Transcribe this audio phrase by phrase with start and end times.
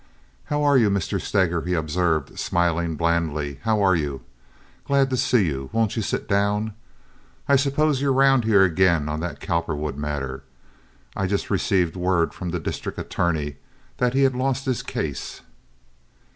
[0.45, 1.21] "How are you, Mr.
[1.21, 3.59] Steger?" he observed, smiling blandly.
[3.61, 4.21] "How are you?
[4.87, 5.69] Glad to see you.
[5.71, 6.73] Won't you sit down?
[7.47, 10.41] I suppose you're round here again on that Cowperwood matter.
[11.15, 13.57] I just received word from the district attorney
[13.97, 15.41] that he had lost his case."